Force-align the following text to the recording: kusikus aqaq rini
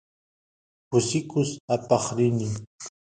kusikus 0.89 1.49
aqaq 1.73 2.05
rini 2.15 2.47